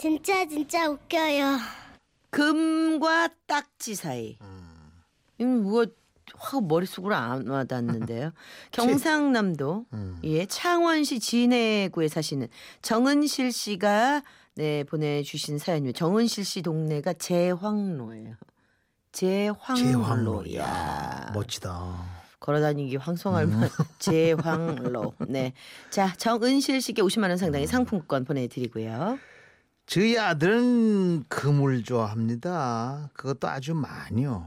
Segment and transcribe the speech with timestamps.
[0.00, 1.58] 진짜 진짜 웃겨요.
[2.30, 4.38] 금과 딱지 사이.
[4.40, 4.92] 음.
[5.40, 5.84] 음, 뭐
[6.40, 8.32] 확 머릿속으로 안 와닿는데요.
[8.72, 10.18] 경상남도 음.
[10.24, 12.48] 예 창원시 진해구에 사시는
[12.82, 14.22] 정은실 씨가
[14.56, 15.92] 네 보내주신 사연이요.
[15.92, 18.36] 정은실 씨 동네가 제황로예요.
[19.12, 19.76] 제황로.
[19.76, 20.54] 제황로.
[20.54, 22.20] 야 야, 멋지다.
[22.40, 25.14] 걸어다니기 황송할만 제황로.
[25.28, 25.52] 네.
[25.90, 29.18] 자 정은실 씨께 50만 원 상당의 상품권 보내드리고요.
[29.90, 33.10] 저희 아들은 금을 좋아합니다.
[33.12, 34.46] 그것도 아주 많이요.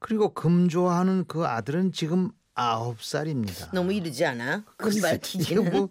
[0.00, 3.70] 그리고 금 좋아하는 그 아들은 지금 아홉 살입니다.
[3.72, 4.64] 너무 이르지 않아?
[4.78, 5.70] 금발 튀기는.
[5.70, 5.90] 뭐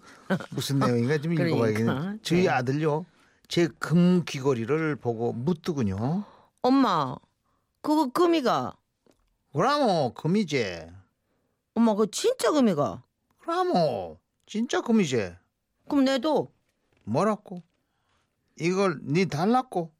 [0.50, 2.18] 무슨 내용인가 좀 그러니까, 읽어봐야겠네.
[2.24, 2.50] 저희 네.
[2.50, 3.06] 아들요.
[3.50, 6.24] 제 금 귀걸이를 보고 묻더군요.
[6.64, 7.16] 엄마
[7.84, 8.76] 그거 금이가.
[9.54, 10.92] 그라모 금이제.
[11.76, 13.04] 엄마 그거 진짜 금이가.
[13.42, 15.38] 그라모 진짜 금이제.
[15.88, 16.52] 그럼 내도
[17.04, 17.62] 뭐라고?
[18.60, 19.92] 이걸 니 달랐고?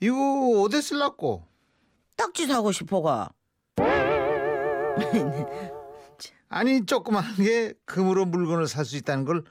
[0.00, 1.44] 이거 어디 쓸라고?
[2.16, 3.30] 딱지 사고 싶어가.
[6.48, 9.44] 아니 조그만 게 금으로 물건을 살 수 있다는 걸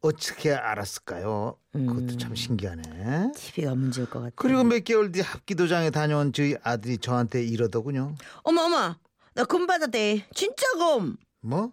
[0.00, 1.56] 어떻게 알았을까요?
[1.72, 3.32] 그것도 참 신기하네.
[3.34, 4.32] TV가 문제일 것 같아.
[4.36, 8.14] 그리고 몇 개월 뒤 합기도장에 다녀온 저희 아들이 저한테 이러더군요.
[8.44, 8.96] 어머 어머
[9.34, 10.28] 나 금 받았대.
[10.34, 11.16] 진짜 금.
[11.40, 11.72] 뭐?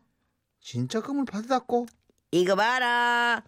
[0.59, 1.85] 진짜 금을 받았고?
[2.31, 3.43] 이거 봐라.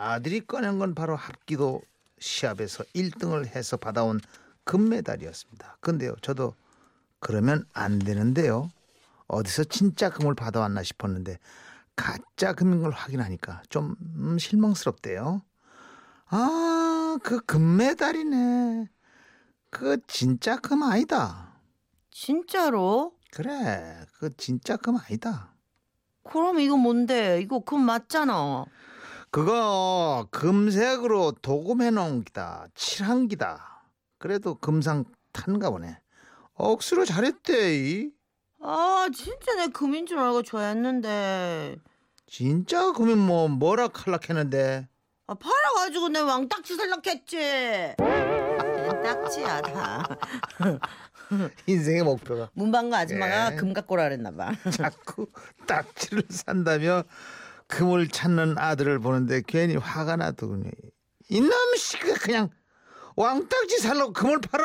[0.00, 1.82] 아들이 꺼낸 건 바로 합기도
[2.18, 4.18] 시합에서 1등을 해서 받아온
[4.64, 5.76] 금메달이었습니다.
[5.80, 6.54] 근데요, 저도
[7.18, 8.70] 그러면 안 되는데요.
[9.26, 11.38] 어디서 진짜 금을 받아왔나 싶었는데
[11.96, 15.42] 가짜 금인 걸 확인하니까 좀 음, 실망스럽대요.
[16.26, 18.88] 아, 그 금메달이네.
[19.70, 21.60] 그 진짜 금 아니다.
[22.10, 23.12] 진짜로?
[23.32, 25.54] 그래, 그 진짜 금 아니다.
[26.22, 27.40] 그럼 이거 뭔데?
[27.40, 28.64] 이거 금 맞잖아.
[29.30, 32.66] 그거 금색으로 도금해 놓은 기다.
[32.74, 33.84] 칠한 기다.
[34.18, 35.96] 그래도 금상 탄가 보네.
[36.54, 37.76] 억수로 잘했대.
[37.76, 38.10] 이.
[38.60, 41.76] 아 진짜 내 금인 줄 알고 좋아했는데.
[42.26, 44.88] 진짜 금이 뭐 뭐라 칼락했는데.
[45.28, 47.94] 아 팔아가지고 내 왕딱지 살락했지.
[49.02, 50.02] 딱지야 다.
[51.66, 53.56] 인생의 목표가 문방구 아줌마가 예.
[53.56, 54.52] 금 갖고 오라 그랬나 봐.
[54.72, 55.28] 자꾸
[55.66, 57.04] 딱지를 산다며
[57.70, 60.70] 금을 찾는 아들을 보는데 괜히 화가 나더군요.
[61.28, 62.50] 이놈 씨가 그냥
[63.16, 64.64] 왕딱지 살려고 금을 팔아?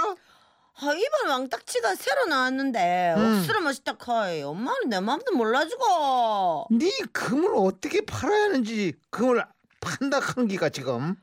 [0.78, 3.38] 아, 이번 왕딱지가 새로 나왔는데 음.
[3.40, 9.46] 억수로 멋있다 카이 엄마는 내 마음도 몰라주고 네 금을 어떻게 팔아야 하는지 금을
[9.80, 11.16] 판다 하는 기가 지금.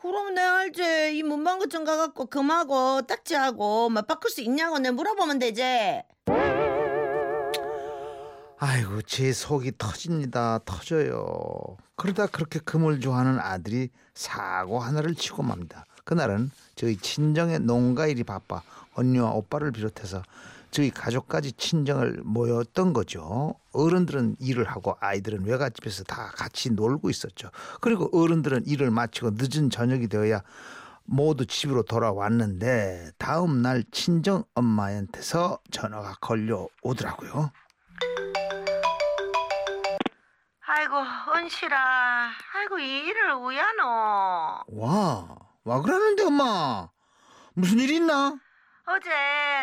[0.00, 6.02] 그럼 내가 알지 이 문방구점 가갖고 금하고 딱지하고 막 바꿀 수 있냐고 내 물어보면 되지
[8.58, 10.60] 아이고 제 속이 터집니다.
[10.64, 11.76] 터져요.
[11.96, 15.84] 그러다 그렇게 금을 좋아하는 아들이 사고 하나를 치고 맙니다.
[16.04, 18.62] 그날은 저희 친정의 농가 일이 바빠
[18.94, 20.22] 언니와 오빠를 비롯해서
[20.70, 23.54] 저희 가족까지 친정을 모였던 거죠.
[23.72, 27.50] 어른들은 일을 하고 아이들은 외갓집에서 다 같이 놀고 있었죠.
[27.80, 30.42] 그리고 어른들은 일을 마치고 늦은 저녁이 되어야
[31.04, 37.50] 모두 집으로 돌아왔는데 다음 날 친정 엄마한테서 전화가 걸려 오더라고요.
[40.66, 40.94] 아이고
[41.36, 46.88] 은실아 아이고 이 일을 왜 하노 와, 와 그러는데 엄마
[47.54, 48.34] 무슨 일 있나?
[48.86, 49.10] 어제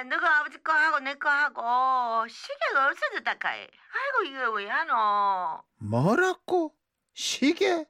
[0.10, 6.74] 너가 아버지 거 하고 내 거 하고 시계가 없어졌다 카이 아이고 이거 왜 하노 뭐라고?
[7.14, 7.86] 시계?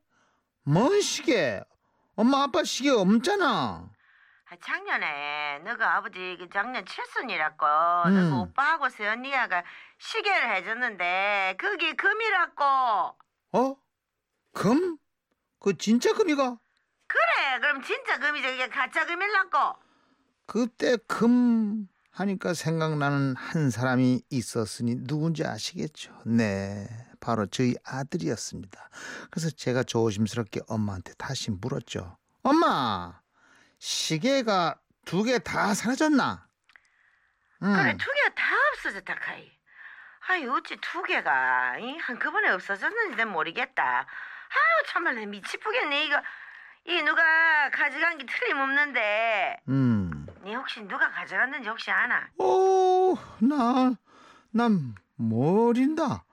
[0.63, 1.61] 뭔 시계?
[2.15, 3.89] 엄마 아빠 시계 없잖아.
[4.51, 7.65] 아, 작년에 너가 아버지 그 작년 칠순이라고
[8.07, 8.15] 음.
[8.15, 9.63] 너가 오빠하고 세언니야가
[9.97, 12.63] 시계를 해줬는데 그게 금이라고
[13.53, 13.75] 어?
[14.51, 14.97] 금?
[15.57, 16.57] 그 진짜 금이가?
[17.07, 19.75] 그래 그럼 진짜 금이지 이게 가짜 금이라고
[20.47, 26.11] 그때 금 하니까 생각나는 한 사람이 있었으니 누군지 아시겠죠?
[26.25, 26.89] 네,
[27.21, 28.89] 바로 저희 아들이었습니다.
[29.29, 32.17] 그래서 제가 조심스럽게 엄마한테 다시 물었죠.
[32.43, 33.20] 엄마,
[33.81, 34.75] 시계가
[35.05, 36.45] 두 개 다 사라졌나?
[37.63, 37.73] 응.
[37.73, 38.43] 그래 두 개가 다
[38.73, 39.51] 없어졌다 카이
[40.27, 41.97] 아이 어찌 두 개가 이?
[41.97, 46.21] 한꺼번에 없어졌는지 모르겠다 아유 참말로 미치겠네 이거
[46.85, 47.23] 이 누가
[47.71, 50.27] 가져간 게 틀림없는데 음.
[50.43, 52.27] 니 혹시 누가 가져갔는지 혹시 아나?
[52.37, 53.93] 오, 나,
[54.51, 56.23] 난 모른다.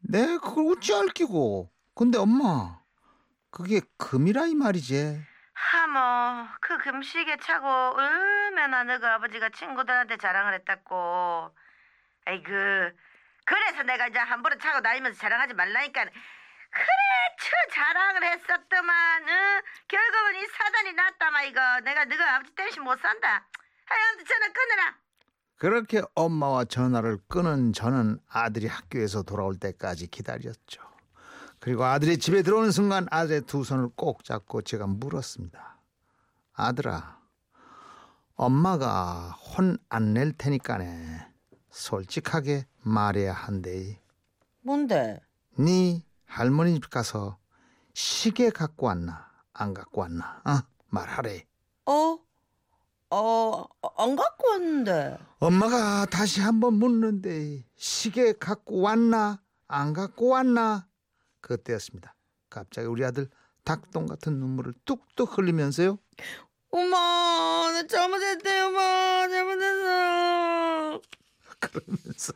[0.00, 1.70] 내 그걸 어찌 알기고.
[1.94, 2.78] 근데 엄마,
[3.50, 5.18] 그게 금이라 이 말이지.
[5.54, 11.54] 하모 그 금시계 차고 얼마나 너가 아버지가 친구들한테 자랑을 했다고.
[12.26, 12.50] 아이고
[13.44, 16.04] 그래서 내가 이제 함부로 차고 다니면서 자랑하지 말라니까.
[16.04, 19.62] 처 자랑을 했었더만 어?
[19.88, 21.80] 결국은 이 사단이 났다마 이거.
[21.80, 23.46] 내가 너가 아버지 때문에 못 산다.
[23.86, 24.96] 하여튼 전화 끊으라.
[25.56, 30.82] 그렇게 엄마와 전화를 끊은 저는 아들이 학교에서 돌아올 때까지 기다렸죠.
[31.64, 35.78] 그리고 아들이 집에 들어오는 순간 아들의 두 손을 꼭 잡고 제가 물었습니다.
[36.52, 37.18] 아들아,
[38.34, 41.26] 엄마가 혼 안 낼 테니까네.
[41.70, 43.98] 솔직하게 말해야 한대.
[44.60, 45.22] 뭔데?
[45.58, 47.38] 네 할머니 집 가서
[47.94, 49.26] 시계 갖고 왔나?
[49.54, 50.42] 안 갖고 왔나?
[50.44, 50.58] 어?
[50.90, 51.46] 말하래.
[51.86, 52.18] 어?
[53.08, 53.64] 어,
[53.96, 60.86] 안 갖고 왔는데 엄마가 다시 한번 묻는데 시계 갖고 왔나 안 갖고 왔나
[61.44, 62.14] 그때였습니다.
[62.48, 63.28] 갑자기 우리 아들
[63.64, 65.98] 닭똥 같은 눈물을 뚝뚝 흘리면서요.
[66.70, 66.96] 엄마
[67.72, 71.02] 나 잘못했대 엄마 잘못했어
[71.60, 72.32] 그러면서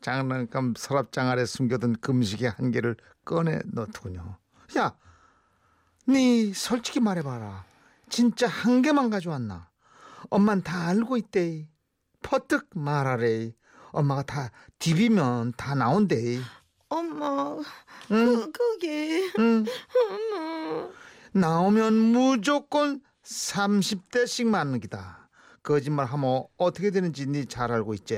[0.00, 4.38] 장난감 서랍장 아래 숨겨둔 금식의 한 개를 꺼내 넣더군요.
[4.78, 4.96] 야,
[6.06, 7.64] 네 솔직히 말해봐라.
[8.08, 9.70] 진짜 한 개만 가져왔나?
[10.30, 11.68] 엄만 다 알고 있대.
[12.22, 13.52] 퍼뜩 말하래.
[13.92, 16.40] 엄마가 다 디비면 다 나온대.
[16.94, 17.56] 엄마
[18.12, 19.64] 응, 그, 그게 응.
[20.10, 20.88] 엄마
[21.32, 25.28] 나오면 무조건 30대씩 맞는 기다.
[25.64, 28.16] 거짓말 하면 어떻게 되는지 네잘 알고 있지?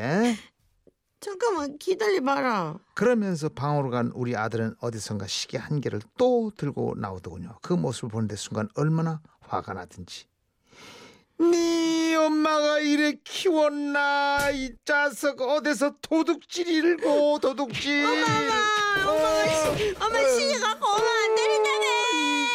[1.20, 7.58] 잠깐만 기다려봐라 그러면서 방으로 간 우리 아들은 어디선가 시계 한 개를 또 들고 나오더군요.
[7.62, 10.26] 그 모습을 보는데 순간 얼마나 화가 나든지.
[11.38, 14.50] 네 엄마가 이래 키웠나?
[14.52, 18.04] 이 자석 어디서 도둑질 일고 도둑질?
[18.04, 19.44] 엄마
[20.04, 21.86] 엄마 시계 갖고 오면 안 된다며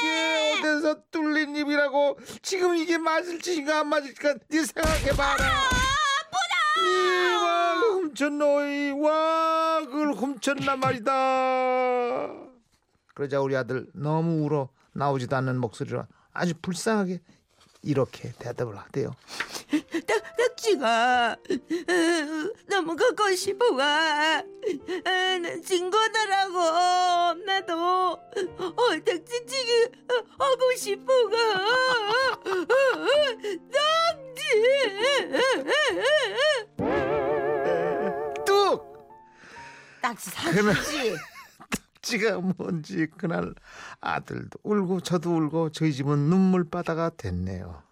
[0.01, 5.45] 이게 어디서 뚫린 입이라고 지금 이게 맞을 짓인가 안 맞을 짓인가 네 생각해봐라.
[5.45, 6.83] 아프다.
[6.83, 12.29] 네와 훔쳤노이 와 그걸 훔쳤나 말이다.
[13.13, 17.19] 그러자 우리 아들 너무 울어 나오지도 않는 목소리로 아주 불쌍하게
[17.83, 19.15] 이렇게 대답을 하대요.
[20.05, 21.37] 딱, 딱지가
[22.69, 24.43] 너무 갖고 싶어가
[25.03, 28.73] 난 친구들하고 나도 어,
[29.05, 29.89] 딱지치기
[30.37, 31.37] 하고 싶어 가.
[33.71, 34.41] 딱지!
[38.45, 38.91] 뚝!
[40.01, 41.15] 딱지 사주지
[42.01, 43.53] 지가 뭔지 그날
[43.99, 47.83] 아들도 울고 저도 울고 저희 집은 눈물바다가 됐네요.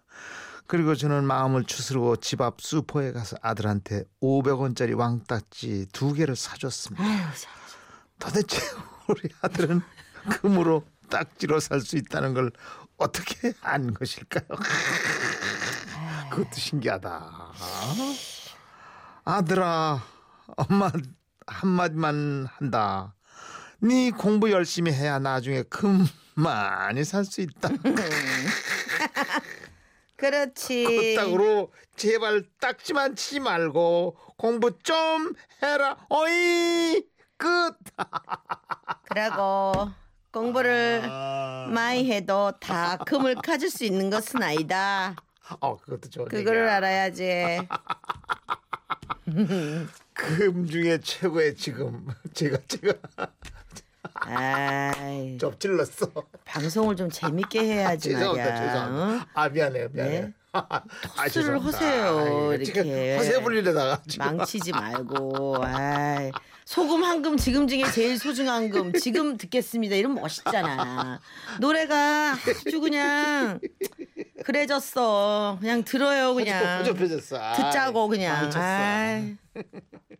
[0.66, 7.02] 그리고 저는 마음을 추스르고 집 앞 슈퍼에 가서 아들한테 500원짜리 왕딱지 두 개를 사줬습니다.
[7.04, 7.18] 아유
[8.18, 8.58] 도대체
[9.08, 9.80] 우리 아들은
[10.28, 12.52] 금으로 딱지로 살 수 있다는 걸
[12.98, 14.46] 어떻게 안 것일까요?
[16.30, 17.52] 그것도 신기하다.
[19.24, 20.02] 아들아,
[20.56, 20.90] 엄마
[21.46, 23.14] 한마디만 한다.
[23.82, 27.68] 네 공부 열심히 해야 나중에 금 많이 살 수 있다.
[30.16, 30.84] 그렇지
[31.16, 35.32] 그따구로 제발 딱지만 치지 말고 공부 좀
[35.62, 35.96] 해라.
[36.10, 37.02] 어이
[37.38, 37.48] 끝.
[39.08, 39.90] 그러고
[40.30, 41.00] 공부를
[41.72, 45.16] 많이 해도 다 금을 가질 수 있는 것은 아니다.
[45.60, 46.76] 어 그것도 좋은 그거를 얘기야.
[46.76, 47.60] 알아야지.
[50.12, 52.92] 금 중에 최고의 지금 제가 제가
[54.22, 56.06] 아이, 접질렀어.
[56.44, 58.50] 방송을 좀 재밌게 해야지 죄송합니다.
[58.50, 58.66] 말이야.
[58.66, 59.16] 죄송합니다.
[59.24, 59.26] 어?
[59.34, 59.88] 아 미안해요.
[59.92, 60.20] 미안해요.
[60.22, 60.32] 네.
[60.52, 60.80] 아,
[61.24, 61.30] 토스를
[61.60, 61.66] 죄송합니다.
[61.78, 63.16] 하세요, 아이고, 이렇게.
[63.16, 64.26] 허세 불리려다가 지금.
[64.36, 65.56] 망치지 말고.
[65.64, 66.32] 아이,
[66.64, 69.94] 소금 한 금 지금 중에 제일 소중한 금 지금 듣겠습니다.
[69.96, 71.20] 이러면 멋있잖아.
[71.60, 72.32] 노래가
[72.66, 73.60] 아주 그냥
[74.44, 75.58] 그래졌어.
[75.60, 76.80] 그냥 들어요 그냥.
[76.80, 77.36] 허접해졌어.
[77.40, 78.50] 아, 듣자고 그냥.
[78.54, 79.36] 아이.